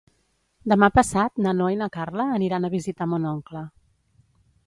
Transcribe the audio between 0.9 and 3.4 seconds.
passat na Noa i na Carla aniran a visitar mon